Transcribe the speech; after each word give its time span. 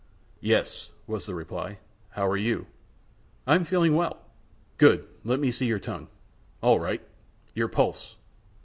"Yes," 0.39 0.89
was 1.05 1.27
the 1.27 1.35
reply. 1.35 1.77
"How 2.09 2.25
are 2.27 2.35
you?" 2.35 2.65
"I 3.45 3.53
am 3.53 3.63
feeling 3.63 3.93
well." 3.93 4.19
"Good! 4.79 5.05
Let 5.23 5.39
me 5.39 5.51
see 5.51 5.67
your 5.67 5.77
tongue. 5.77 6.07
All 6.59 6.79
right! 6.79 7.03
Your 7.53 7.67
pulse. 7.67 8.15